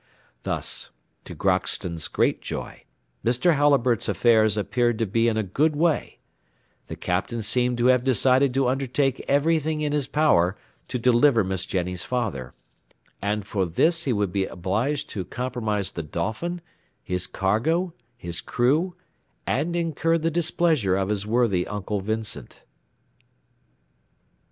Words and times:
Thus, 0.41 0.89
to 1.25 1.35
Crockston's 1.35 2.07
great 2.07 2.41
joy, 2.41 2.85
Mr. 3.23 3.53
Halliburtt's 3.53 4.09
affairs 4.09 4.57
appeared 4.57 4.97
to 4.97 5.05
be 5.05 5.27
in 5.27 5.37
a 5.37 5.43
good 5.43 5.75
way; 5.75 6.17
the 6.87 6.95
Captain 6.95 7.43
seemed 7.43 7.77
to 7.77 7.85
have 7.85 8.03
decided 8.03 8.51
to 8.55 8.67
undertake 8.67 9.23
everything 9.27 9.79
in 9.81 9.91
his 9.93 10.07
power 10.07 10.57
to 10.87 10.97
deliver 10.97 11.43
Miss 11.43 11.67
Jenny's 11.67 12.03
father, 12.03 12.55
and 13.21 13.45
for 13.45 13.63
this 13.67 14.05
he 14.05 14.11
would 14.11 14.31
be 14.31 14.45
obliged 14.47 15.07
to 15.11 15.23
compromise 15.23 15.91
the 15.91 16.01
Dolphin, 16.01 16.61
his 17.03 17.27
cargo, 17.27 17.93
his 18.17 18.41
crew, 18.41 18.95
and 19.45 19.75
incur 19.75 20.17
the 20.17 20.31
displeasure 20.31 20.95
of 20.97 21.09
his 21.09 21.27
worthy 21.27 21.67
Uncle 21.67 22.01
Vincent. 22.01 22.63